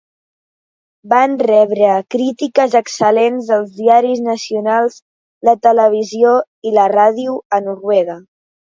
Van 1.11 1.35
rebre 1.49 1.91
crítiques 2.15 2.79
excel·lents 2.81 3.51
dels 3.53 3.77
diaris 3.77 4.25
nacionals, 4.31 5.01
la 5.51 5.57
televisió 5.69 6.37
i 6.71 6.77
la 6.81 6.93
ràdio 6.99 7.41
a 7.59 7.67
Noruega. 7.71 8.23